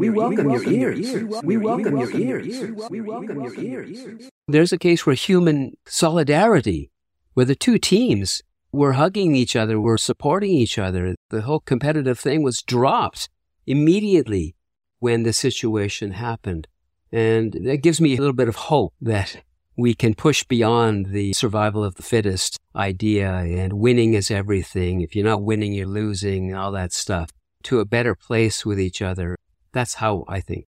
[0.00, 1.42] We welcome your ears.
[1.44, 2.88] We welcome your ears.
[2.88, 4.30] We welcome your ears.
[4.48, 6.90] There's a case where human solidarity,
[7.34, 8.40] where the two teams
[8.72, 11.16] were hugging each other, were supporting each other.
[11.28, 13.28] The whole competitive thing was dropped
[13.66, 14.54] immediately
[15.00, 16.66] when the situation happened.
[17.12, 19.42] And that gives me a little bit of hope that
[19.76, 25.02] we can push beyond the survival of the fittest idea and winning is everything.
[25.02, 27.28] If you're not winning, you're losing, all that stuff
[27.64, 29.36] to a better place with each other.
[29.72, 30.66] That's how I think.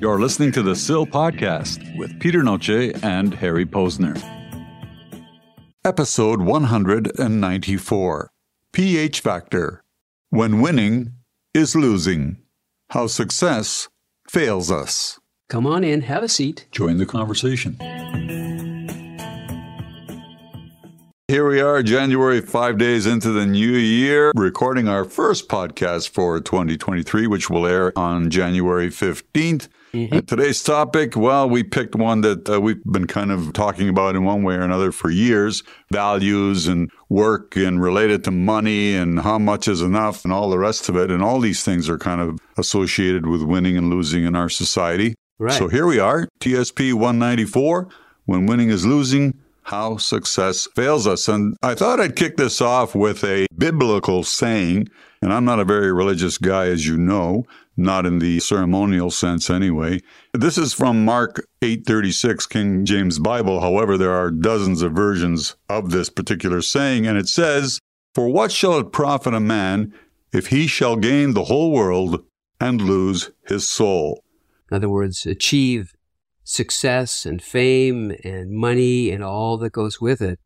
[0.00, 4.16] You're listening to the SIL Podcast with Peter Noce and Harry Posner.
[5.84, 8.30] Episode 194
[8.72, 9.82] pH Factor
[10.30, 11.12] When Winning
[11.52, 12.38] is Losing.
[12.90, 13.88] How Success
[14.28, 15.18] Fails Us.
[15.48, 16.66] Come on in, have a seat.
[16.70, 17.76] Join the conversation.
[21.30, 26.40] Here we are, January, five days into the new year, recording our first podcast for
[26.40, 29.68] 2023, which will air on January 15th.
[29.94, 30.18] Mm-hmm.
[30.26, 34.24] today's topic, well, we picked one that uh, we've been kind of talking about in
[34.24, 39.38] one way or another for years values and work and related to money and how
[39.38, 41.12] much is enough and all the rest of it.
[41.12, 45.14] And all these things are kind of associated with winning and losing in our society.
[45.38, 45.52] Right.
[45.52, 47.86] So here we are, TSP 194.
[48.24, 49.40] When winning is losing,
[49.70, 51.28] how success fails us.
[51.28, 54.88] And I thought I'd kick this off with a biblical saying.
[55.22, 57.44] And I'm not a very religious guy, as you know,
[57.76, 60.00] not in the ceremonial sense anyway.
[60.34, 63.60] This is from Mark 8:36 King James Bible.
[63.60, 67.78] However, there are dozens of versions of this particular saying and it says,
[68.14, 69.92] "For what shall it profit a man
[70.32, 72.24] if he shall gain the whole world
[72.60, 74.24] and lose his soul?"
[74.68, 75.92] In other words, achieve
[76.50, 80.40] success and fame and money and all that goes with it,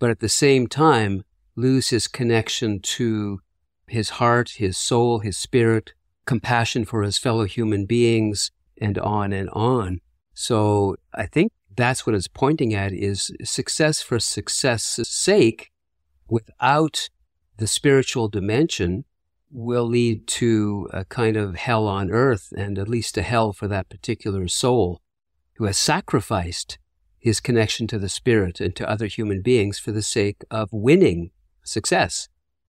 [0.00, 1.22] but at the same time
[1.54, 3.38] lose his connection to
[3.86, 5.92] his heart, his soul, his spirit,
[6.26, 10.00] compassion for his fellow human beings, and on and on.
[10.34, 15.70] So I think that's what it's pointing at is success for success' sake
[16.28, 17.08] without
[17.58, 19.04] the spiritual dimension
[19.52, 23.68] will lead to a kind of hell on earth and at least a hell for
[23.68, 25.00] that particular soul
[25.56, 26.78] who has sacrificed
[27.18, 31.30] his connection to the spirit and to other human beings for the sake of winning
[31.64, 32.28] success.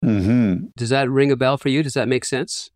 [0.04, 0.68] Mm-hmm.
[0.76, 1.84] Does that ring a bell for you?
[1.84, 2.72] Does that make sense?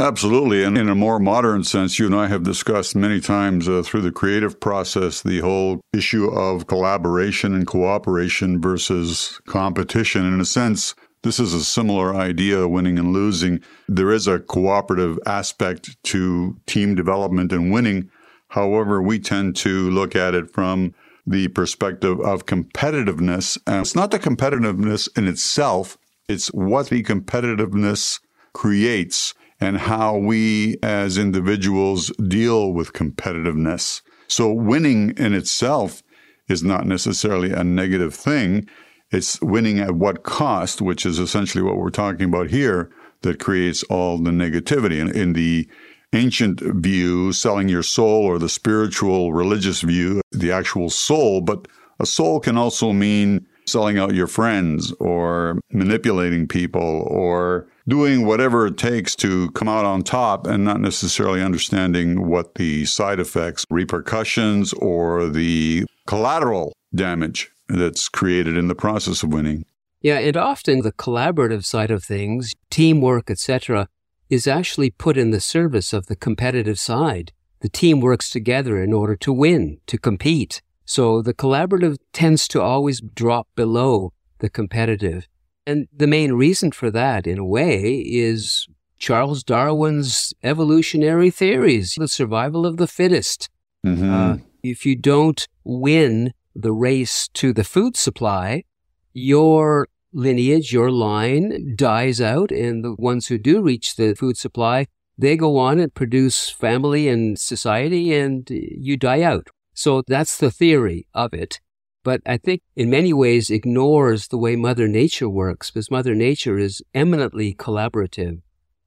[0.00, 0.62] Absolutely.
[0.62, 4.02] And in a more modern sense, you and I have discussed many times uh, through
[4.02, 10.24] the creative process the whole issue of collaboration and cooperation versus competition.
[10.24, 10.94] In a sense,
[11.24, 13.60] this is a similar idea, winning and losing.
[13.88, 18.08] There is a cooperative aspect to team development and winning,
[18.48, 20.94] However, we tend to look at it from
[21.26, 23.58] the perspective of competitiveness.
[23.66, 25.98] And it's not the competitiveness in itself,
[26.28, 28.20] it's what the competitiveness
[28.52, 34.02] creates and how we as individuals deal with competitiveness.
[34.28, 36.02] So, winning in itself
[36.48, 38.68] is not necessarily a negative thing.
[39.10, 42.90] It's winning at what cost, which is essentially what we're talking about here,
[43.22, 45.00] that creates all the negativity.
[45.00, 45.68] And in the
[46.12, 51.40] ancient view, selling your soul, or the spiritual religious view, the actual soul.
[51.40, 51.68] But
[52.00, 58.66] a soul can also mean selling out your friends or manipulating people or doing whatever
[58.66, 63.64] it takes to come out on top and not necessarily understanding what the side effects,
[63.70, 69.64] repercussions, or the collateral damage that's created in the process of winning.
[70.00, 73.88] Yeah, and often the collaborative side of things, teamwork, etc.,
[74.30, 77.32] is actually put in the service of the competitive side.
[77.60, 80.62] The team works together in order to win, to compete.
[80.84, 85.28] So the collaborative tends to always drop below the competitive.
[85.66, 88.66] And the main reason for that, in a way, is
[88.98, 93.50] Charles Darwin's evolutionary theories, the survival of the fittest.
[93.84, 94.12] Mm-hmm.
[94.12, 98.64] Uh, if you don't win the race to the food supply,
[99.12, 104.86] your lineage, your line dies out, and the ones who do reach the food supply,
[105.16, 109.48] they go on and produce family and society, and you die out.
[109.74, 111.60] So that's the theory of it.
[112.04, 116.58] But I think in many ways ignores the way Mother Nature works, because Mother Nature
[116.58, 118.40] is eminently collaborative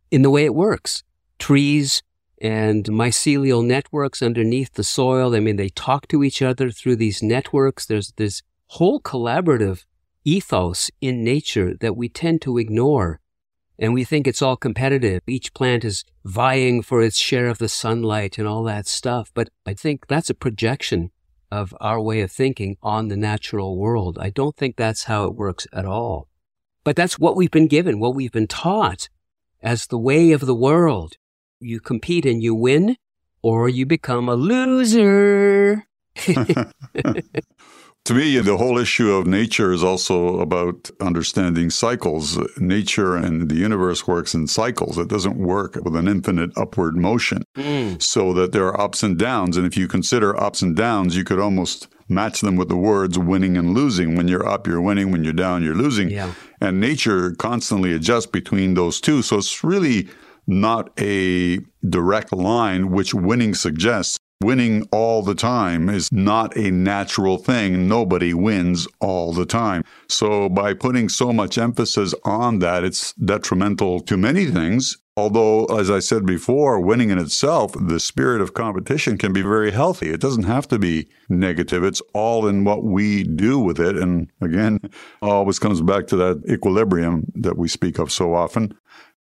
[0.10, 1.04] in the way it works.
[1.38, 2.02] Trees
[2.42, 5.36] and mycelial networks underneath the soil.
[5.36, 7.86] I mean, they talk to each other through these networks.
[7.86, 9.84] There's this whole collaborative
[10.24, 13.20] ethos in nature that we tend to ignore.
[13.80, 15.22] And we think it's all competitive.
[15.28, 19.32] Each plant is vying for its share of the sunlight and all that stuff.
[19.34, 21.12] But I think that's a projection
[21.52, 24.18] of our way of thinking on the natural world.
[24.20, 26.28] I don't think that's how it works at all.
[26.84, 29.10] But that's what we've been given, what we've been taught
[29.62, 31.16] as the way of the world.
[31.60, 32.98] You compete and you win,
[33.42, 35.86] or you become a loser.
[38.06, 42.40] To me, the whole issue of nature is also about understanding cycles.
[42.58, 44.98] Nature and the universe works in cycles.
[44.98, 47.44] It doesn't work with an infinite upward motion.
[47.56, 48.02] Mm.
[48.02, 49.56] So that there are ups and downs.
[49.56, 53.20] And if you consider ups and downs, you could almost match them with the words
[53.20, 54.16] winning and losing.
[54.16, 55.12] When you're up, you're winning.
[55.12, 56.10] When you're down, you're losing.
[56.10, 56.34] Yeah.
[56.60, 59.22] And nature constantly adjusts between those two.
[59.22, 60.10] So it's really
[60.48, 64.18] not a direct line, which winning suggests.
[64.42, 67.88] Winning all the time is not a natural thing.
[67.88, 69.84] Nobody wins all the time.
[70.10, 74.98] So by putting so much emphasis on that, it's detrimental to many things.
[75.16, 79.70] Although, as I said before, winning in itself, the spirit of competition can be very
[79.70, 80.10] healthy.
[80.10, 81.84] It doesn't have to be negative.
[81.84, 83.98] It's all in what we do with it.
[83.98, 84.80] And again,
[85.22, 88.74] always comes back to that equilibrium that we speak of so often.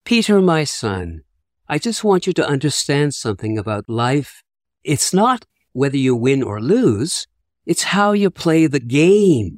[0.06, 1.22] Peter, my son,
[1.68, 4.43] I just want you to understand something about life
[4.84, 7.28] it's not whether you win or lose,
[7.66, 9.58] it's how you play the game.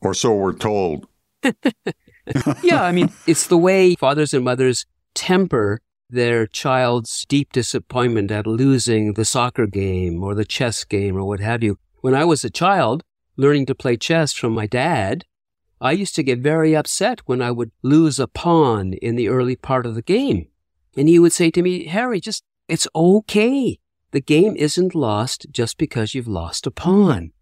[0.00, 1.06] Or so we're told.
[2.62, 5.80] yeah, I mean, it's the way fathers and mothers temper
[6.10, 11.40] their child's deep disappointment at losing the soccer game or the chess game or what
[11.40, 11.78] have you.
[12.00, 13.02] When I was a child,
[13.36, 15.24] learning to play chess from my dad,
[15.80, 19.54] I used to get very upset when I would lose a pawn in the early
[19.54, 20.48] part of the game.
[20.96, 23.78] And he would say to me, Harry, just, it's okay.
[24.10, 27.32] The game isn't lost just because you've lost a pawn.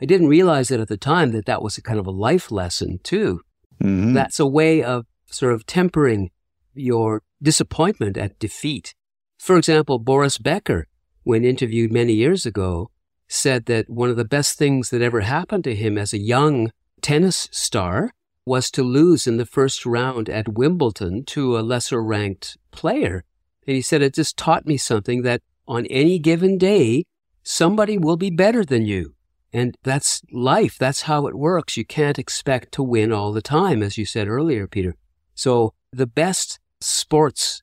[0.00, 2.50] I didn't realize it at the time that that was a kind of a life
[2.50, 3.40] lesson too.
[3.82, 4.14] Mm-hmm.
[4.14, 6.30] That's a way of sort of tempering
[6.74, 8.94] your disappointment at defeat.
[9.38, 10.86] For example, Boris Becker,
[11.22, 12.90] when interviewed many years ago,
[13.28, 16.72] said that one of the best things that ever happened to him as a young
[17.00, 18.12] tennis star
[18.44, 23.24] was to lose in the first round at Wimbledon to a lesser ranked player.
[23.66, 27.04] And he said it just taught me something that on any given day,
[27.44, 29.14] somebody will be better than you.
[29.52, 30.76] And that's life.
[30.78, 31.76] That's how it works.
[31.76, 34.96] You can't expect to win all the time, as you said earlier, Peter.
[35.34, 37.62] So the best sports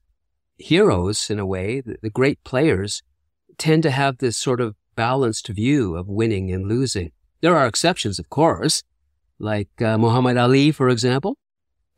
[0.58, 3.04] heroes, in a way, the, the great players,
[3.58, 7.12] tend to have this sort of balanced view of winning and losing.
[7.42, 8.82] There are exceptions, of course,
[9.38, 11.38] like uh, Muhammad Ali, for example,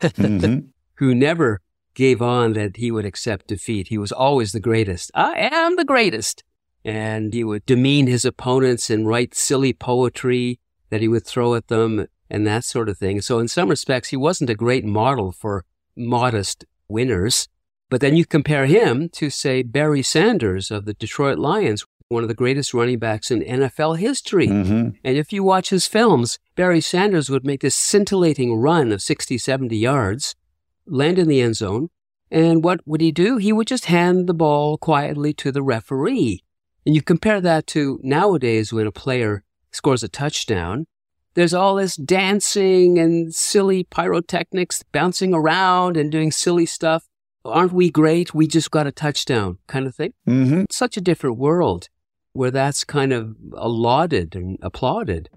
[0.02, 0.68] mm-hmm.
[0.96, 1.62] who never
[1.98, 3.88] gave on that he would accept defeat.
[3.88, 5.10] He was always the greatest.
[5.16, 6.44] I am the greatest.
[6.86, 10.60] And he would demean his opponents and write silly poetry
[10.92, 13.20] that he would throw at them and that sort of thing.
[13.22, 15.66] So in some respects, he wasn't a great model for
[15.96, 17.48] modest winners.
[17.90, 22.30] But then you compare him to, say, Barry Sanders of the Detroit Lions, one of
[22.30, 24.50] the greatest running backs in NFL history.
[24.50, 24.90] Mm-hmm.
[25.04, 29.40] And if you watch his films, Barry Sanders would make this scintillating run of 60,
[29.40, 30.36] 70 yards
[30.88, 31.90] land in the end zone.
[32.30, 33.38] And what would he do?
[33.38, 36.44] He would just hand the ball quietly to the referee.
[36.86, 40.88] And you compare that to nowadays when a player scores a touchdown,
[41.36, 47.08] there's all this dancing and silly pyrotechnics, bouncing around and doing silly stuff.
[47.46, 48.34] Aren't we great?
[48.34, 50.14] We just got a touchdown kind of thing.
[50.28, 50.64] Mm-hmm.
[50.72, 51.90] Such a different world
[52.34, 55.30] where that's kind of lauded and applauded.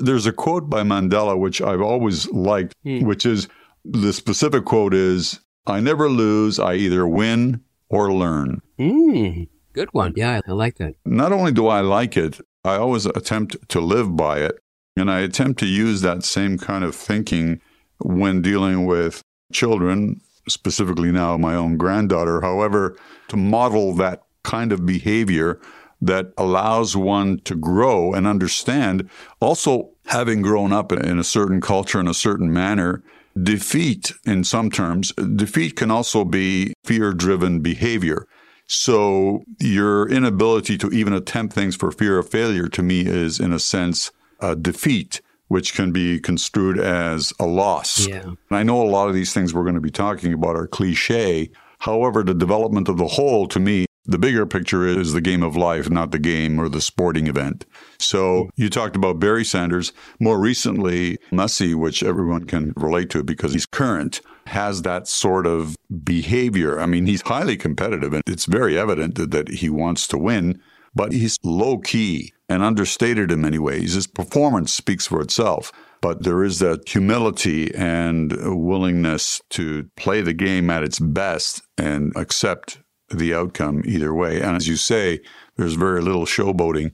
[0.00, 3.04] There's a quote by Mandela which I've always liked, mm.
[3.04, 3.48] which is
[3.84, 8.62] the specific quote is I never lose, I either win or learn.
[8.78, 9.48] Mm.
[9.72, 10.14] Good one.
[10.16, 10.94] Yeah, I like that.
[11.04, 14.58] Not only do I like it, I always attempt to live by it.
[14.96, 17.60] And I attempt to use that same kind of thinking
[17.98, 22.40] when dealing with children, specifically now my own granddaughter.
[22.40, 22.96] However,
[23.28, 25.60] to model that kind of behavior
[26.00, 29.08] that allows one to grow and understand.
[29.40, 33.02] Also, having grown up in a certain culture in a certain manner,
[33.40, 38.26] defeat, in some terms, defeat can also be fear driven behavior.
[38.66, 43.52] So, your inability to even attempt things for fear of failure to me is, in
[43.52, 48.06] a sense, a defeat which can be construed as a loss.
[48.06, 48.22] Yeah.
[48.22, 50.68] And I know a lot of these things we're going to be talking about are
[50.68, 51.50] cliche.
[51.80, 55.56] However, the development of the whole to me the bigger picture is the game of
[55.56, 57.64] life, not the game or the sporting event.
[57.98, 59.92] So you talked about Barry Sanders.
[60.18, 65.76] More recently, Messi, which everyone can relate to because he's current, has that sort of
[66.02, 66.80] behavior.
[66.80, 70.60] I mean, he's highly competitive and it's very evident that he wants to win,
[70.94, 73.94] but he's low key and understated in many ways.
[73.94, 78.32] His performance speaks for itself but there is that humility and
[78.64, 82.78] willingness to play the game at its best and accept
[83.10, 84.40] the outcome either way.
[84.40, 85.20] And as you say,
[85.56, 86.92] there's very little showboating.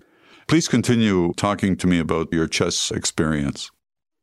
[0.49, 3.71] Please continue talking to me about your chess experience.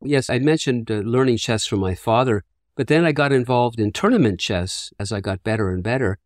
[0.02, 2.44] Yes, I mentioned uh, learning chess from my father,
[2.76, 6.18] but then I got involved in tournament chess as I got better and better.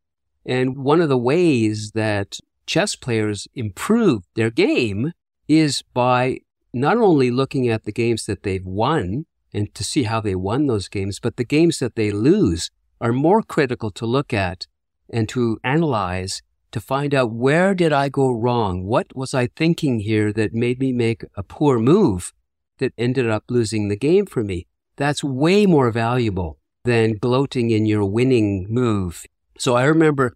[0.47, 5.13] And one of the ways that chess players improve their game
[5.47, 6.41] is by
[6.73, 10.67] not only looking at the games that they've won and to see how they won
[10.67, 12.71] those games, but the games that they lose
[13.01, 14.67] are more critical to look at
[15.11, 18.85] and to analyze to find out where did I go wrong?
[18.85, 22.33] What was I thinking here that made me make a poor move
[22.79, 24.67] that ended up losing the game for me?
[24.97, 29.25] That's way more valuable than gloating in your winning move.
[29.59, 30.35] So I remember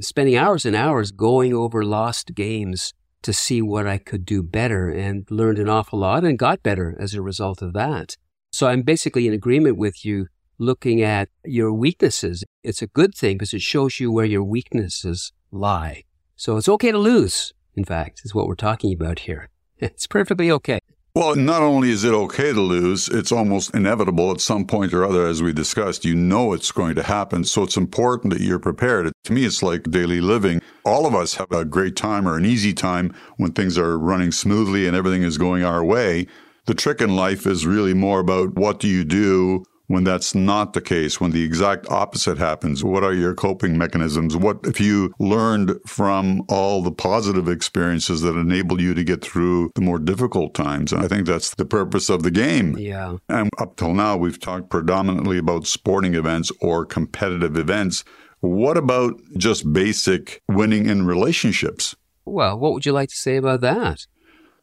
[0.00, 4.88] spending hours and hours going over lost games to see what I could do better
[4.90, 8.16] and learned an awful lot and got better as a result of that.
[8.52, 10.26] So I'm basically in agreement with you
[10.62, 12.44] looking at your weaknesses.
[12.62, 16.04] It's a good thing because it shows you where your weaknesses lie.
[16.36, 19.48] So it's okay to lose, in fact, is what we're talking about here.
[19.78, 20.78] It's perfectly okay.
[21.14, 25.04] Well, not only is it okay to lose, it's almost inevitable at some point or
[25.04, 26.04] other, as we discussed.
[26.04, 27.42] You know it's going to happen.
[27.42, 29.12] So it's important that you're prepared.
[29.24, 30.62] To me, it's like daily living.
[30.84, 34.30] All of us have a great time or an easy time when things are running
[34.30, 36.28] smoothly and everything is going our way.
[36.66, 40.72] The trick in life is really more about what do you do when that's not
[40.72, 42.82] the case, when the exact opposite happens?
[42.82, 44.36] What are your coping mechanisms?
[44.36, 49.70] What if you learned from all the positive experiences that enabled you to get through
[49.74, 50.92] the more difficult times?
[50.92, 52.76] And I think that's the purpose of the game.
[52.78, 53.16] Yeah.
[53.28, 58.04] And up till now, we've talked predominantly about sporting events or competitive events.
[58.40, 61.94] What about just basic winning in relationships?
[62.24, 64.06] Well, what would you like to say about that?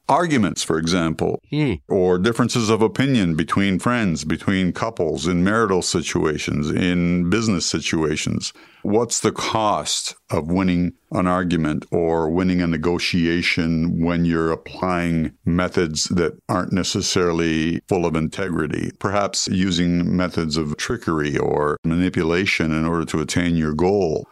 [0.09, 1.73] Arguments, for example, Hmm.
[1.87, 8.51] or differences of opinion between friends, between couples, in marital situations, in business situations.
[8.81, 16.05] What's the cost of winning an argument or winning a negotiation when you're applying methods
[16.05, 18.91] that aren't necessarily full of integrity?
[18.99, 24.27] Perhaps using methods of trickery or manipulation in order to attain your goal.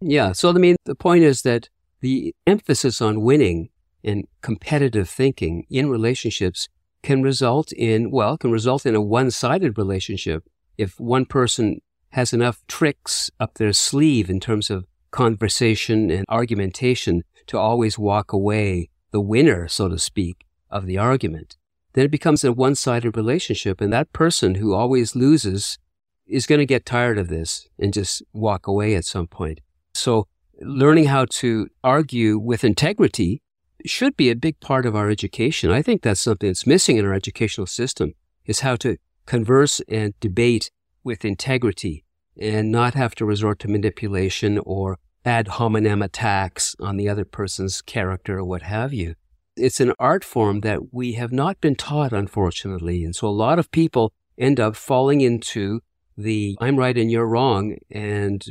[0.00, 0.32] Yeah.
[0.32, 1.68] So, I mean, the point is that
[2.00, 3.70] the emphasis on winning
[4.04, 6.68] and competitive thinking in relationships
[7.02, 10.44] can result in, well, can result in a one sided relationship.
[10.76, 17.22] If one person has enough tricks up their sleeve in terms of conversation and argumentation
[17.46, 21.56] to always walk away the winner, so to speak, of the argument,
[21.94, 23.80] then it becomes a one sided relationship.
[23.80, 25.78] And that person who always loses
[26.26, 29.60] is going to get tired of this and just walk away at some point.
[29.94, 30.26] So
[30.60, 33.42] learning how to argue with integrity
[33.84, 35.70] should be a big part of our education.
[35.70, 40.18] I think that's something that's missing in our educational system is how to converse and
[40.20, 40.70] debate
[41.04, 42.04] with integrity
[42.40, 47.82] and not have to resort to manipulation or ad hominem attacks on the other person's
[47.82, 49.14] character or what have you.
[49.56, 53.04] It's an art form that we have not been taught, unfortunately.
[53.04, 55.80] And so a lot of people end up falling into
[56.16, 58.44] the I'm right and you're wrong and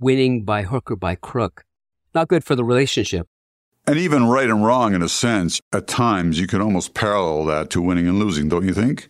[0.00, 1.64] winning by hook or by crook.
[2.14, 3.26] Not good for the relationship.
[3.86, 7.68] And even right and wrong, in a sense, at times you can almost parallel that
[7.70, 9.08] to winning and losing, don't you think?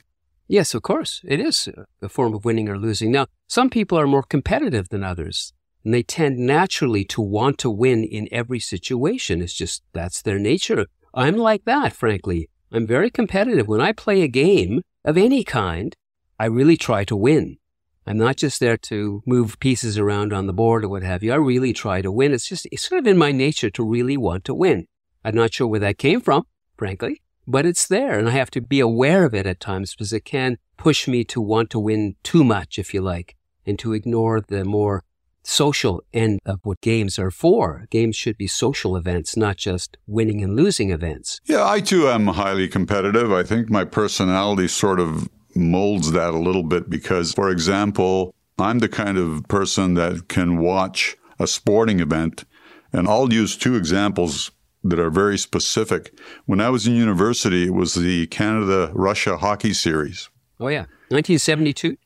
[0.49, 1.21] Yes, of course.
[1.25, 1.69] It is
[2.03, 3.13] a form of winning or losing.
[3.13, 5.53] Now, some people are more competitive than others,
[5.85, 9.41] and they tend naturally to want to win in every situation.
[9.41, 10.87] It's just that's their nature.
[11.15, 12.51] I'm like that, frankly.
[12.73, 13.69] I'm very competitive.
[13.69, 15.95] When I play a game of any kind,
[16.39, 17.59] I really try to win.
[18.07, 21.33] I'm not just there to move pieces around on the board or what have you.
[21.33, 22.33] I really try to win.
[22.33, 24.87] It's just, it's sort of in my nature to really want to win.
[25.25, 26.45] I'm not sure where that came from,
[26.77, 30.13] frankly, but it's there and I have to be aware of it at times because
[30.13, 33.95] it can push me to want to win too much, if you like, and to
[33.95, 35.03] ignore the more
[35.47, 37.87] social end of what games are for.
[37.91, 41.41] Games should be social events, not just winning and losing events.
[41.45, 43.33] Yeah, I too am highly competitive.
[43.33, 48.79] I think my personality sort of molds that a little bit because, for example, I'm
[48.79, 52.45] the kind of person that can watch a sporting event,
[52.93, 54.51] and I'll use two examples
[54.85, 56.17] that are very specific.
[56.47, 60.29] When I was in university, it was the Canada Russia hockey series.
[60.61, 60.87] Oh, yeah.
[61.09, 61.97] 1972?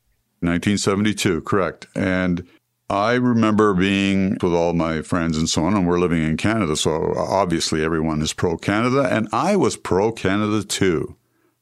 [0.41, 1.87] 1972, correct.
[1.95, 2.47] And
[2.89, 6.75] I remember being with all my friends and so on, and we're living in Canada,
[6.75, 11.15] so obviously everyone is pro Canada, and I was pro Canada too.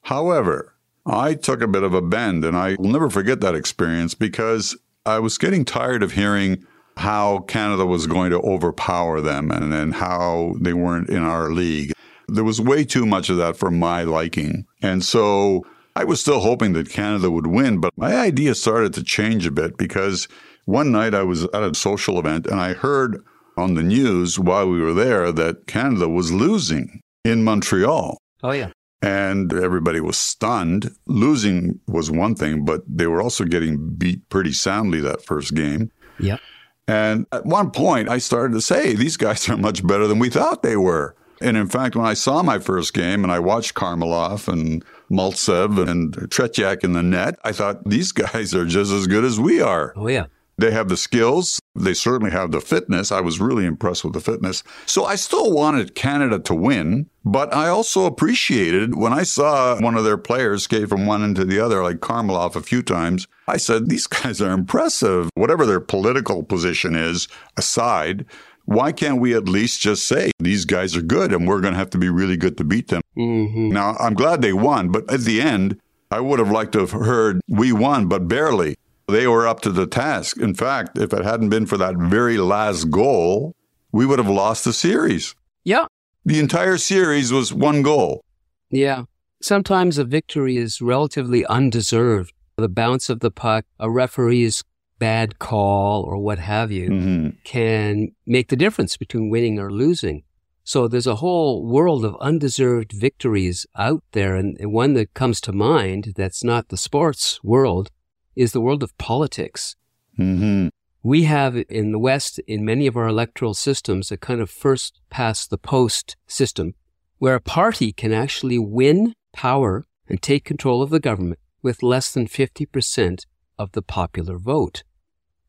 [0.03, 0.73] However,
[1.07, 4.75] I took a bit of a bend, and I will never forget that experience because
[5.05, 6.65] I was getting tired of hearing
[6.97, 11.93] how Canada was going to overpower them and, and how they weren't in our league.
[12.27, 14.65] There was way too much of that for my liking.
[14.81, 19.03] And so I was still hoping that Canada would win, but my idea started to
[19.03, 20.27] change a bit because
[20.65, 23.23] one night I was at a social event and I heard
[23.55, 28.17] on the news while we were there that Canada was losing in Montreal.
[28.43, 28.71] Oh, yeah.
[29.01, 30.89] And everybody was stunned.
[31.05, 35.91] Losing was one thing, but they were also getting beat pretty soundly that first game.
[36.19, 36.39] Yep.
[36.87, 40.29] And at one point, I started to say, these guys are much better than we
[40.29, 41.15] thought they were.
[41.41, 45.87] And in fact, when I saw my first game and I watched Kharlamov and Maltsev
[45.87, 49.61] and Tretiak in the net, I thought these guys are just as good as we
[49.61, 49.93] are.
[49.95, 50.25] Oh, yeah.
[50.57, 51.59] They have the skills.
[51.77, 53.11] They certainly have the fitness.
[53.11, 54.63] I was really impressed with the fitness.
[54.85, 59.95] So I still wanted Canada to win, but I also appreciated when I saw one
[59.95, 63.27] of their players skate from one end to the other, like Kharlamov a few times.
[63.47, 65.29] I said, these guys are impressive.
[65.35, 68.25] Whatever their political position is aside,
[68.65, 71.79] why can't we at least just say these guys are good and we're going to
[71.79, 73.01] have to be really good to beat them?
[73.17, 73.69] Mm-hmm.
[73.69, 75.79] Now, I'm glad they won, but at the end,
[76.11, 78.75] I would have liked to have heard we won, but barely.
[79.07, 80.37] They were up to the task.
[80.37, 83.55] In fact, if it hadn't been for that very last goal,
[83.91, 85.33] we would have lost the series.
[85.63, 85.85] Yeah.
[86.25, 88.21] The entire series was one goal.
[88.69, 89.03] Yeah.
[89.41, 92.33] Sometimes a victory is relatively undeserved.
[92.57, 94.63] The bounce of the puck, a referee's
[94.99, 97.29] bad call, or what have you, Mm-hmm.
[97.45, 100.23] can make the difference between winning or losing.
[100.65, 104.35] So there's a whole world of undeserved victories out there.
[104.35, 107.89] And one that comes to mind that's not the sports world
[108.37, 109.75] is the world of politics.
[110.17, 110.67] Mm-hmm.
[111.03, 114.99] We have in the West, in many of our electoral systems, a kind of first
[115.09, 116.75] past the post system
[117.17, 122.11] where a party can actually win power and take control of the government with less
[122.11, 123.25] than 50%
[123.57, 124.83] of the popular vote.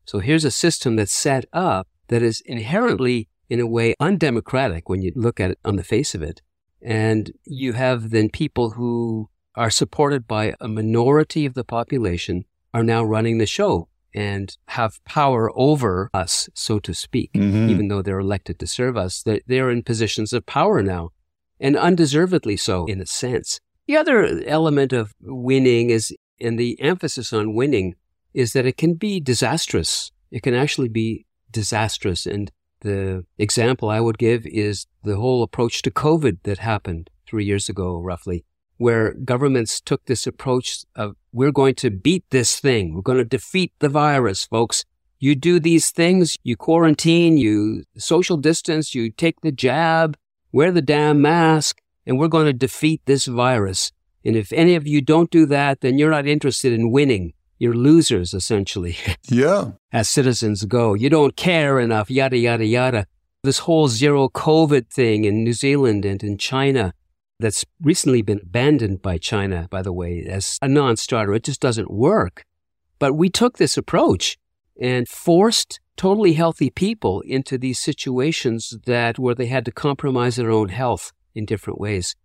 [0.05, 5.01] So here's a system that's set up that is inherently, in a way, undemocratic when
[5.01, 6.41] you look at it on the face of it.
[6.81, 12.83] And you have then people who are supported by a minority of the population are
[12.83, 17.69] now running the show and have power over us, so to speak, Mhm.
[17.69, 19.21] even though they're elected to serve us.
[19.23, 21.11] They're, they're in positions of power now,
[21.59, 23.59] and undeservedly so, in a sense.
[23.87, 27.95] The other element of winning is, and the emphasis on winning,
[28.33, 30.11] is that it can be disastrous.
[30.31, 32.25] It can actually be disastrous.
[32.25, 32.51] And
[32.81, 37.69] the example I would give is the whole approach to COVID that happened three years
[37.69, 38.45] ago, roughly,
[38.79, 42.95] where governments took this approach of, we're going to beat this thing.
[42.95, 44.83] We're going to defeat the virus, folks.
[45.19, 50.17] You do these things, you quarantine, you social distance, you take the jab,
[50.51, 53.91] wear the damn mask, and we're going to defeat this virus.
[54.25, 57.33] And if any of you don't do that, then you're not interested in winning.
[57.57, 58.95] You're losers, essentially,
[59.29, 59.71] Yeah.
[59.91, 60.93] as citizens go.
[60.93, 63.05] You don't care enough, yada, yada, yada.
[63.43, 66.93] This whole zero COVID thing in New Zealand and in China
[67.39, 71.33] that's recently been abandoned by China, by the way, as a non starter.
[71.33, 72.43] It just doesn't work.
[72.99, 74.37] But we took this approach
[74.79, 80.51] and forced totally healthy people into these situations that where they had to compromise their
[80.51, 82.15] own health in different ways.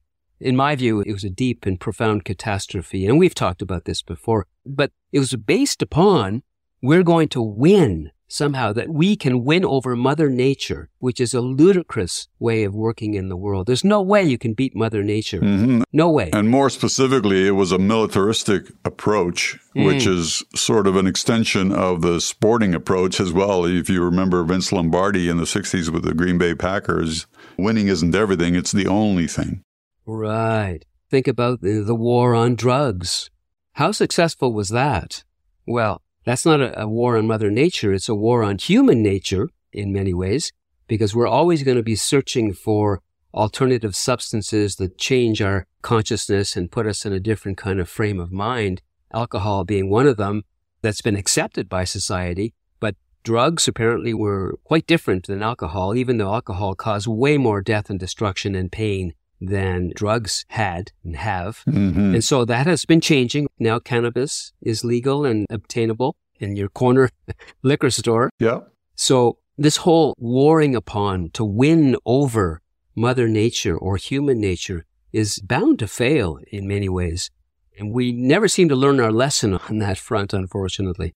[0.41, 3.07] In my view, it was a deep and profound catastrophe.
[3.07, 6.43] And we've talked about this before, but it was based upon
[6.83, 11.41] we're going to win somehow, that we can win over Mother Nature, which is a
[11.41, 13.67] ludicrous way of working in the world.
[13.67, 15.41] There's no way you can beat Mother Nature.
[15.41, 15.83] Mm-hmm.
[15.93, 16.31] No way.
[16.33, 22.03] And more specifically, it was a militaristic approach, which is sort of an extension of
[22.03, 23.65] the sporting approach as well.
[23.65, 28.15] If you remember Vince Lombardi in the 60s with the Green Bay Packers, winning isn't
[28.15, 29.63] everything, it's the only thing.
[30.07, 30.81] Right.
[31.11, 33.31] Think about the, the war on drugs.
[33.75, 35.25] How successful was that?
[35.67, 37.93] Well, that's not a, a war on Mother Nature.
[37.93, 40.53] It's a war on human nature in many ways,
[40.87, 43.01] because we're always going to be searching for
[43.33, 48.21] alternative substances that change our consciousness and put us in a different kind of frame
[48.21, 48.81] of mind.
[49.13, 50.43] Alcohol being one of them
[50.83, 52.55] that's been accepted by society.
[52.79, 57.91] But drugs apparently were quite different than alcohol, even though alcohol caused way more death
[57.91, 59.15] and destruction and pain
[59.47, 61.63] than drugs had and have.
[61.69, 62.15] Mm-hmm.
[62.15, 63.49] And so that has been changing.
[63.59, 67.11] Now cannabis is legal and obtainable in your corner
[67.63, 68.31] liquor store.
[68.39, 68.61] Yeah.
[68.95, 72.61] So this whole warring upon to win over
[72.97, 77.31] Mother Nature or human nature is bound to fail in many ways.
[77.79, 81.15] And we never seem to learn our lesson on that front, unfortunately.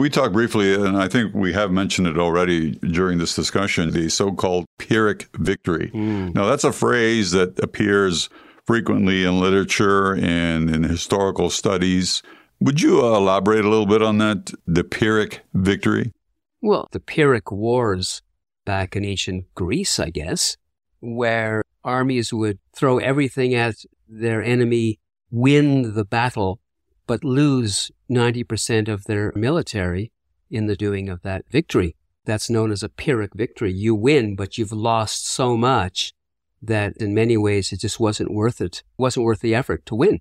[0.00, 4.08] We talked briefly, and I think we have mentioned it already during this discussion, the
[4.08, 5.90] so called Pyrrhic victory.
[5.92, 8.30] Now, that's a phrase that appears
[8.64, 12.22] frequently in literature and in historical studies.
[12.60, 16.12] Would you uh, elaborate a little bit on that, the Pyrrhic victory?
[16.62, 18.22] Well, the Pyrrhic Wars
[18.64, 20.56] back in ancient Greece, I guess,
[21.00, 23.74] where armies would throw everything at
[24.08, 24.98] their enemy,
[25.30, 26.59] win the battle,
[27.10, 30.12] but lose 90% of their military
[30.48, 31.96] in the doing of that victory.
[32.24, 33.72] That's known as a Pyrrhic victory.
[33.72, 36.12] You win, but you've lost so much
[36.62, 38.76] that in many ways it just wasn't worth it.
[38.76, 40.20] It wasn't worth the effort to win.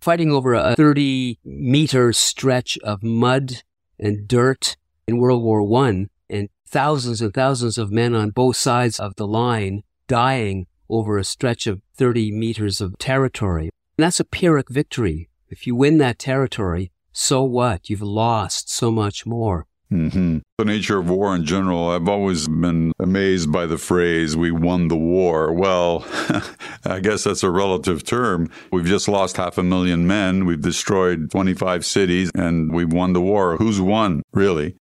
[0.00, 3.62] Fighting over a 30 meter stretch of mud
[3.96, 8.98] and dirt in World War I and thousands and thousands of men on both sides
[8.98, 13.70] of the line dying over a stretch of 30 meters of territory.
[13.96, 15.28] And that's a Pyrrhic victory.
[15.48, 17.88] If you win that territory, so what?
[17.88, 19.66] You've lost so much more.
[19.92, 20.38] Mm-hmm.
[20.58, 24.88] The nature of war in general, I've always been amazed by the phrase, we won
[24.88, 25.52] the war.
[25.52, 26.04] Well,
[26.84, 28.50] I guess that's a relative term.
[28.72, 33.20] We've just lost half a million men, we've destroyed 25 cities, and we've won the
[33.20, 33.56] war.
[33.56, 34.76] Who's won, really?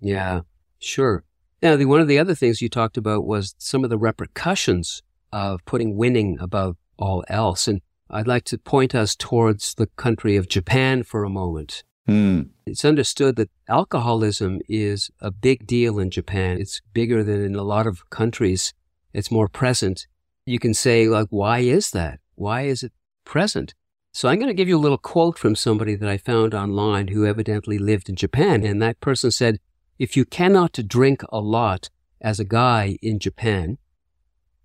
[0.00, 0.40] Yeah,
[0.80, 1.24] sure.
[1.62, 5.02] Now, the, one of the other things you talked about was some of the repercussions
[5.32, 7.68] of putting winning above all else.
[7.68, 11.84] And I'd like to point us towards the country of Japan for a moment.
[12.08, 12.48] Mm.
[12.66, 16.58] It's understood that alcoholism is a big deal in Japan.
[16.58, 18.72] It's bigger than in a lot of countries.
[19.12, 20.06] It's more present.
[20.46, 22.20] You can say, like, why is that?
[22.34, 22.92] Why is it
[23.24, 23.74] present?
[24.12, 27.08] So I'm going to give you a little quote from somebody that I found online
[27.08, 28.64] who evidently lived in Japan.
[28.64, 29.58] And that person said,
[29.98, 31.90] if you cannot drink a lot
[32.20, 33.76] as a guy in Japan,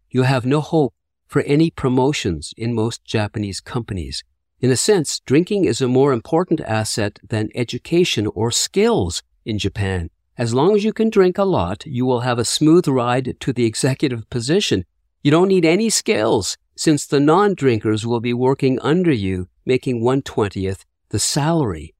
[0.09, 0.93] you have no hope
[1.27, 4.23] for any promotions in most Japanese companies.
[4.59, 10.09] In a sense, drinking is a more important asset than education or skills in Japan.
[10.37, 13.53] As long as you can drink a lot, you will have a smooth ride to
[13.53, 14.85] the executive position.
[15.21, 20.85] You don't need any skills, since the non-drinkers will be working under you, making 120th
[21.09, 21.93] the salary.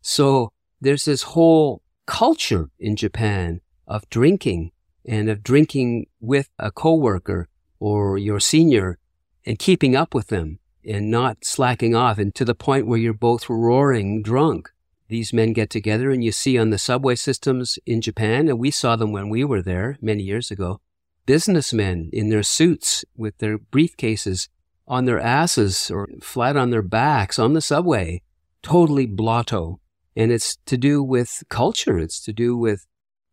[0.00, 4.72] So there's this whole culture in Japan of drinking
[5.06, 7.48] and of drinking with a coworker
[7.80, 8.98] or your senior
[9.44, 13.12] and keeping up with them and not slacking off and to the point where you're
[13.12, 14.70] both roaring drunk.
[15.08, 18.70] These men get together and you see on the subway systems in Japan, and we
[18.70, 20.80] saw them when we were there many years ago,
[21.24, 24.48] businessmen in their suits with their briefcases
[24.86, 28.22] on their asses or flat on their backs on the subway,
[28.62, 29.80] totally blotto.
[30.16, 31.98] And it's to do with culture.
[31.98, 32.86] It's to do with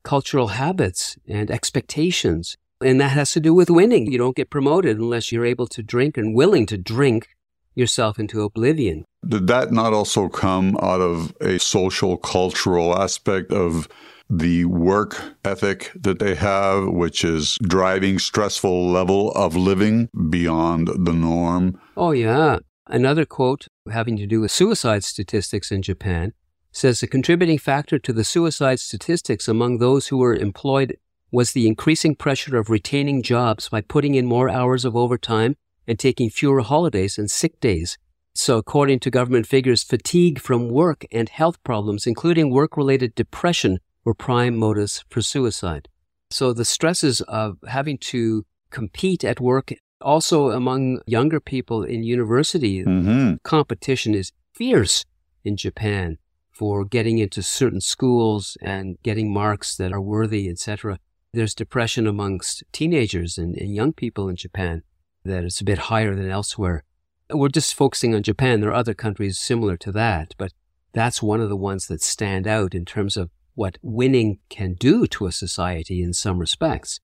[0.04, 2.58] cultural habits and expectations.
[2.86, 4.12] And that has to do with winning.
[4.12, 7.30] You don't get promoted unless you're able to drink and willing to drink
[7.74, 9.06] yourself into oblivion.
[9.28, 13.88] Did that not also come out of a social, cultural aspect of
[14.30, 21.14] the work ethic that they have, which is driving stressful level of living beyond the
[21.14, 21.82] norm?
[21.98, 22.60] Oh, yeah.
[22.86, 26.34] Another quote having to do with suicide statistics in Japan
[26.72, 30.98] says a contributing factor to the suicide statistics among those who were employed
[31.36, 36.00] was the increasing pressure of retaining jobs by putting in more hours of overtime and
[36.00, 37.98] taking fewer holidays and sick days.
[38.34, 43.80] So, according to government figures, fatigue from work and health problems, including work related depression,
[44.06, 45.90] were prime motives for suicide.
[46.32, 52.84] So, the stresses of having to compete at work, also among younger people in university,
[52.84, 53.36] mm-hmm.
[53.44, 55.06] competition is fierce
[55.44, 56.18] in Japan
[56.52, 60.98] for getting into certain schools and getting marks that are worthy, etc.
[61.36, 64.84] There's depression amongst teenagers and, and young people in Japan
[65.26, 66.86] that it's a bit higher than elsewhere.
[67.30, 68.62] We're just focusing on Japan.
[68.62, 70.54] There are other countries similar to that, but
[70.94, 75.08] that's one of the ones that stand out in terms of what winning can do
[75.08, 77.02] to a society in some respects.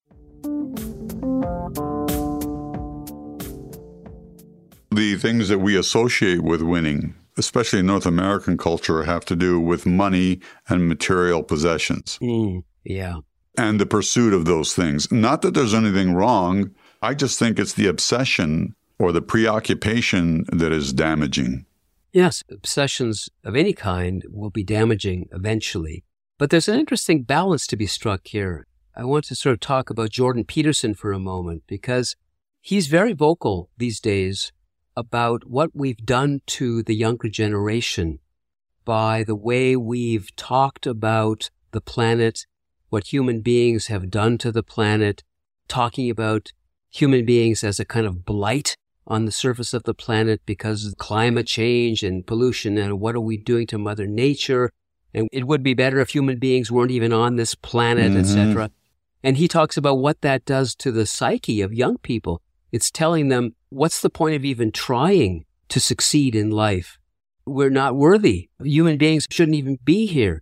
[4.91, 9.59] The things that we associate with winning, especially in North American culture, have to do
[9.59, 10.39] with money
[10.69, 12.17] and material possessions.
[12.21, 13.17] Mm, yeah.
[13.57, 15.11] And the pursuit of those things.
[15.11, 16.71] Not that there's anything wrong
[17.03, 21.65] I just think it's the obsession or the preoccupation that is damaging.
[22.13, 26.03] Yes, obsessions of any kind will be damaging eventually.
[26.37, 28.67] But there's an interesting balance to be struck here.
[28.95, 32.15] I want to sort of talk about Jordan Peterson for a moment because
[32.59, 34.51] he's very vocal these days
[34.95, 38.19] about what we've done to the younger generation
[38.85, 42.45] by the way we've talked about the planet,
[42.91, 45.23] what human beings have done to the planet,
[45.67, 46.51] talking about
[46.91, 48.75] human beings as a kind of blight
[49.07, 53.21] on the surface of the planet because of climate change and pollution and what are
[53.21, 54.69] we doing to mother nature?
[55.13, 58.19] And it would be better if human beings weren't even on this planet mm-hmm.
[58.19, 58.69] etc
[59.23, 62.41] and he talks about what that does to the psyche of young people.
[62.71, 66.97] It's telling them what's the point of even trying to succeed in life?
[67.45, 68.49] We're not worthy.
[68.61, 70.41] Human beings shouldn't even be here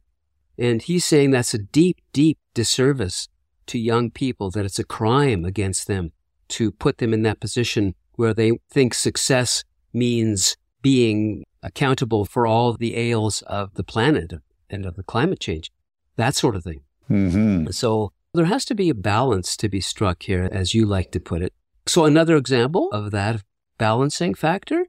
[0.59, 3.27] and he's saying that's a deep deep disservice
[3.67, 6.11] to young people that it's a crime against them
[6.49, 12.73] to put them in that position where they think success means being accountable for all
[12.73, 14.33] the ails of the planet
[14.69, 15.71] and of the climate change,
[16.15, 16.81] that sort of thing.
[17.09, 17.69] Mm-hmm.
[17.71, 21.19] So there has to be a balance to be struck here, as you like to
[21.19, 21.53] put it.
[21.87, 23.43] So another example of that
[23.77, 24.85] balancing factor,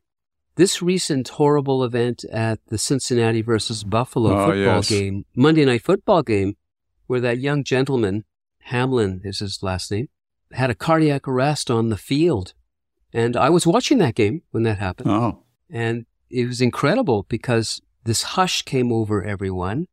[0.57, 4.89] this recent horrible event at the Cincinnati versus Buffalo Oh, football yes.
[4.89, 6.57] game, Monday night football game,
[7.07, 8.25] where that young gentleman,
[8.65, 10.09] Hamlin is his last name,
[10.53, 12.55] had a cardiac arrest on the field.
[13.13, 15.11] And I was watching that game when that happened.
[15.11, 19.87] Oh, And it was incredible because this hush came over everyone.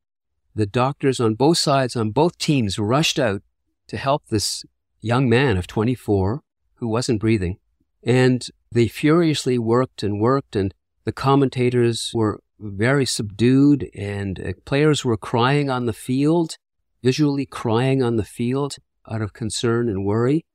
[0.54, 3.41] The doctors on both sides, on both teams, rushed out
[3.88, 4.65] to help this
[5.02, 6.41] young man of 24
[6.76, 7.58] who wasn't breathing.
[8.04, 10.73] And they furiously worked and worked, and
[11.06, 16.58] the commentators were very subdued, and uh, players were crying on the field,
[17.03, 18.77] visually crying on the field
[19.10, 20.45] out of concern and worry.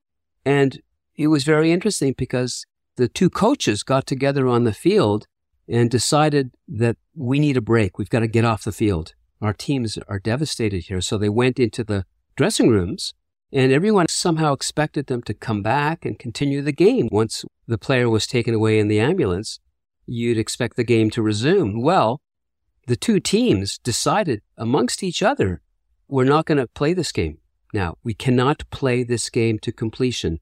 [0.45, 0.81] And
[1.17, 5.27] it was very interesting because the two coaches got together on the field
[5.69, 7.99] and decided that we need a break.
[7.99, 9.15] We've got to get off the field.
[9.41, 11.01] Our teams are devastated here.
[11.01, 12.05] So they went into the
[12.37, 13.15] dressing rooms
[13.53, 17.09] and everyone somehow expected them to come back and continue the game.
[17.13, 19.61] Once the player was taken away in the ambulance,
[20.07, 21.83] you'd expect the game to resume.
[21.83, 22.21] Well,
[22.87, 25.61] the two teams decided amongst each other,
[26.09, 27.39] we're not going to play this game.
[27.75, 30.41] Now, we cannot play this game to completion.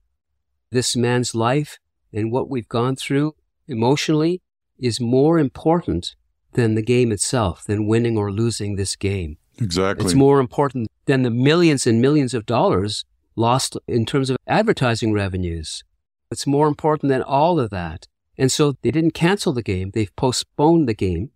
[0.70, 1.78] This man's life
[2.12, 3.34] and what we've gone through
[3.68, 4.42] emotionally
[4.78, 6.14] is more important
[6.52, 9.36] than the game itself, than winning or losing this game.
[9.60, 10.04] Exactly.
[10.04, 13.04] It's more important than the millions and millions of dollars
[13.36, 15.84] lost in terms of advertising revenues.
[16.30, 18.06] It's more important than all of that.
[18.38, 19.90] And so they didn't cancel the game.
[19.92, 21.30] They've postponed the game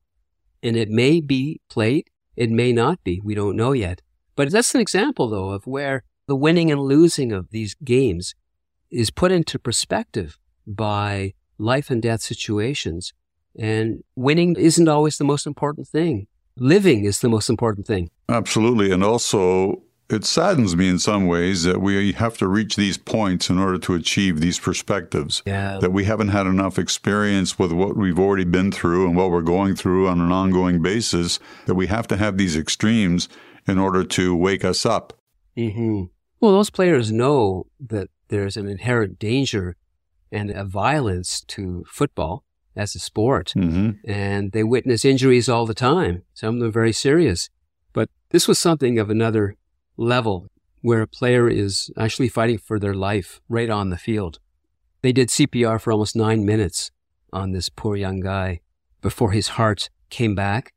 [0.62, 2.08] and it may be played.
[2.36, 3.20] It may not be.
[3.22, 4.00] We don't know yet.
[4.36, 8.34] But that's an example though of where the winning and losing of these games
[8.90, 13.12] is put into perspective by life and death situations.
[13.58, 16.26] And winning isn't always the most important thing.
[16.56, 18.10] Living is the most important thing.
[18.28, 18.92] Absolutely.
[18.92, 23.50] And also, it saddens me in some ways that we have to reach these points
[23.50, 25.42] in order to achieve these perspectives.
[25.46, 25.78] Yeah.
[25.80, 29.42] That we haven't had enough experience with what we've already been through and what we're
[29.42, 33.28] going through on an ongoing basis, that we have to have these extremes
[33.66, 35.14] in order to wake us up.
[35.56, 36.04] Mm-hmm.
[36.40, 39.76] Well, those players know that there's an inherent danger
[40.30, 42.43] and a violence to football
[42.76, 46.22] as a sport, hmm and they witness injuries all the time.
[46.34, 47.50] Some of them very serious.
[47.92, 49.56] But this was something of another
[49.96, 50.48] level
[50.80, 54.38] where a player is actually fighting for their life right on the field.
[55.02, 56.90] They did CPR for almost nine minutes
[57.32, 58.60] on this poor young guy
[59.00, 60.72] before his heart came back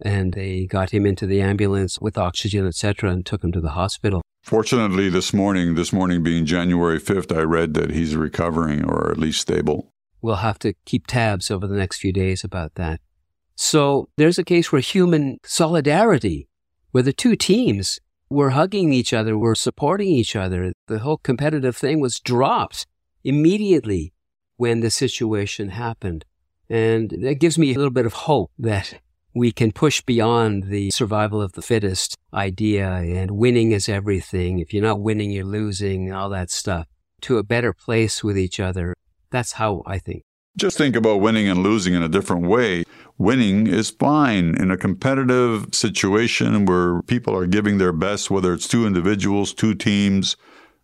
[0.00, 3.70] and they got him into the ambulance with oxygen, etc., and took him to the
[3.70, 4.22] hospital.
[4.42, 9.18] Fortunately, this morning, this morning being January 5th, I read that he's recovering or at
[9.18, 9.92] least stable.
[10.20, 13.00] We'll have to keep tabs over the next few days about that.
[13.54, 16.48] So there's a case where human solidarity,
[16.92, 17.98] where the two teams
[18.30, 20.72] were hugging each other, were supporting each other.
[20.86, 22.86] The whole competitive thing was dropped
[23.24, 24.12] immediately
[24.56, 26.24] when the situation happened.
[26.68, 29.00] And that gives me a little bit of hope that
[29.34, 34.58] we can push beyond the survival of the fittest idea and winning is everything.
[34.58, 36.86] If you're not winning, you're losing, all that stuff
[37.22, 38.94] to a better place with each other.
[39.30, 40.24] That's how I think.
[40.56, 42.84] Just think about winning and losing in a different way.
[43.16, 48.66] Winning is fine in a competitive situation where people are giving their best, whether it's
[48.66, 50.36] two individuals, two teams,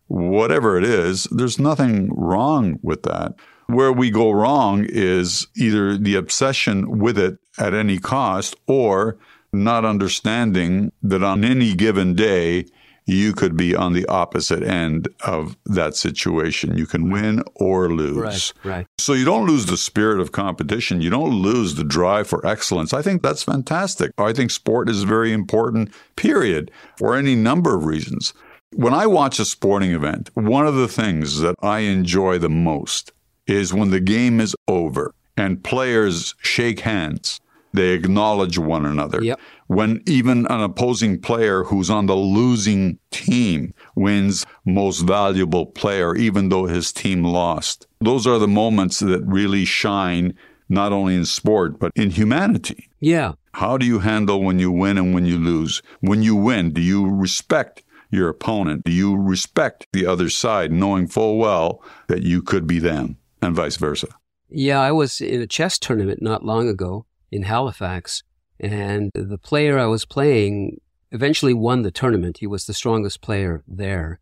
[0.07, 3.33] whatever it is, there's nothing wrong with that.
[3.67, 9.17] Where we go wrong is either the obsession with it at any cost or
[9.51, 12.65] not understanding that on any given day,
[13.05, 16.77] you could be on the opposite end of that situation.
[16.77, 18.53] You can win or lose.
[18.63, 18.77] right.
[18.77, 18.87] right.
[18.97, 21.01] So you don't lose the spirit of competition.
[21.01, 22.93] You don't lose the drive for excellence.
[22.93, 24.11] I think that's fantastic.
[24.17, 28.33] I think sport is very important, period, for any number of reasons.
[28.73, 33.11] When I watch a sporting event, one of the things that I enjoy the most
[33.47, 37.39] is when the game is over and players shake hands.
[37.75, 39.21] They acknowledge one another.
[39.21, 39.39] Yep.
[39.67, 46.49] When even an opposing player who's on the losing team wins most valuable player, even
[46.49, 47.87] though his team lost.
[47.99, 50.35] Those are the moments that really shine,
[50.69, 52.89] not only in sport, but in humanity.
[53.01, 53.33] Yeah.
[53.53, 55.81] How do you handle when you win and when you lose?
[55.99, 58.85] When you win, do you respect your opponent?
[58.85, 63.53] Do you respect the other side, knowing full well that you could be them, and
[63.53, 64.07] vice versa?
[64.49, 67.05] Yeah, I was in a chess tournament not long ago
[67.35, 68.23] in Halifax,
[68.59, 70.79] and the player I was playing
[71.11, 72.37] eventually won the tournament.
[72.39, 74.19] He was the strongest player there.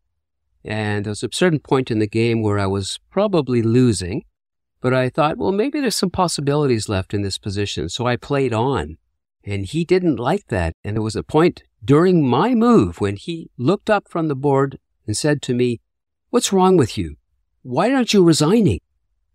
[0.66, 4.24] And there was a certain point in the game where I was probably losing,
[4.82, 7.90] but I thought, well, maybe there's some possibilities left in this position.
[7.90, 8.98] So I played on,
[9.44, 10.74] and he didn't like that.
[10.84, 14.80] And there was a point during my move when he looked up from the board
[15.06, 15.82] and said to me,
[16.30, 17.18] What's wrong with you?
[17.62, 18.80] Why aren't you resigning?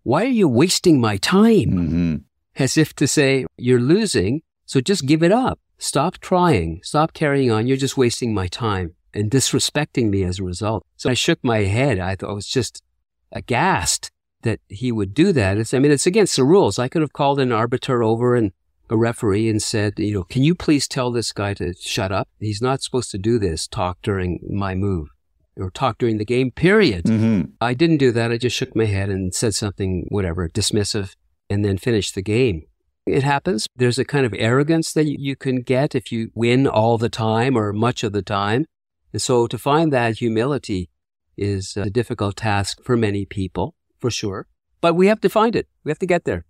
[0.03, 1.71] Why are you wasting my time?
[1.71, 2.15] Mm-hmm.
[2.59, 5.59] As if to say, You're losing, so just give it up.
[5.77, 6.81] Stop trying.
[6.83, 7.65] Stop carrying on.
[7.65, 10.85] You're just wasting my time and disrespecting me as a result.
[10.97, 11.99] So I shook my head.
[11.99, 12.83] I thought I was just
[13.31, 15.57] aghast that he would do that.
[15.57, 16.79] It's, I mean, it's against the rules.
[16.79, 18.51] I could have called an arbiter over and
[18.89, 22.27] a referee and said, you know, can you please tell this guy to shut up?
[22.39, 25.09] He's not supposed to do this, talk during my move
[25.57, 27.05] or talk during the game, period.
[27.05, 27.51] Mm-hmm.
[27.61, 28.31] I didn't do that.
[28.31, 31.15] I just shook my head and said something, whatever, dismissive,
[31.49, 32.63] and then finish the game.
[33.05, 33.67] It happens.
[33.75, 37.57] There's a kind of arrogance that you can get if you win all the time
[37.57, 38.65] or much of the time.
[39.11, 40.89] And so to find that humility
[41.35, 44.47] is a difficult task for many people, for sure.
[44.81, 45.67] But we have to find it.
[45.83, 46.45] We have to get there.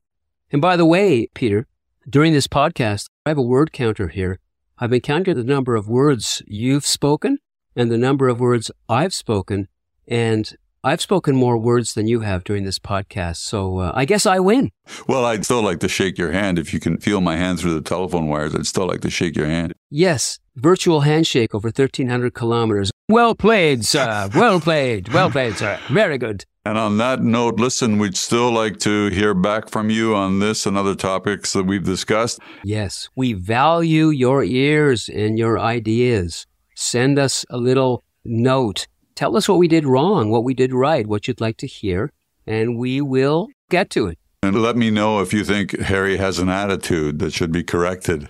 [0.51, 1.67] And by the way, Peter,
[2.09, 4.39] during this podcast, I have a word counter here.
[4.77, 7.38] I've been counting the number of words you've spoken
[7.75, 9.67] and the number of words I've spoken.
[10.07, 10.51] And
[10.84, 13.38] I've spoken more words than you have during this podcast.
[13.38, 14.72] So uh, I guess I win.
[15.08, 16.58] Well, I'd still like to shake your hand.
[16.58, 19.36] If you can feel my hand through the telephone wires, I'd still like to shake
[19.36, 19.74] your hand.
[19.89, 22.92] Yes, virtual handshake over 1,300 kilometers.
[23.10, 24.30] Well played, sir.
[24.36, 25.10] Well played.
[25.10, 25.80] Well played, sir.
[25.89, 26.46] Very good.
[26.65, 30.65] And on that note, listen, we'd still like to hear back from you on this
[30.65, 32.39] and other topics that we've discussed.
[32.63, 36.46] Yes, we value your ears and your ideas.
[36.76, 38.88] Send us a little note.
[39.19, 42.10] Tell us what we did wrong, what we did right, what you'd like to hear,
[42.47, 44.17] and we will get to it.
[44.41, 48.29] And let me know if you think Harry has an attitude that should be corrected.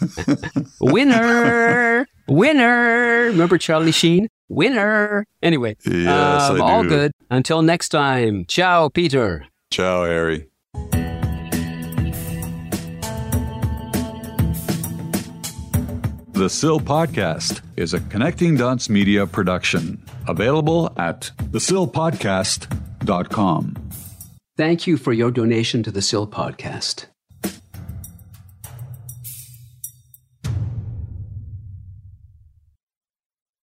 [0.80, 2.04] Winner!
[2.26, 3.26] Winner!
[3.26, 4.26] Remember Charlie Sheen?
[4.48, 5.24] Winner!
[5.40, 7.12] Anyway, Yes, um, all good.
[7.30, 8.44] Until next time.
[8.46, 9.46] Ciao, Peter.
[9.70, 10.48] Ciao, Harry.
[16.38, 23.90] The Sill Podcast is a Connecting Dots Media production, available at thesillpodcast.com.
[24.56, 27.06] Thank you for your donation to the SIL podcast.